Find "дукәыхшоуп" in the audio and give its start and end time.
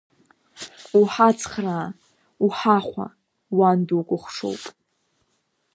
3.87-4.63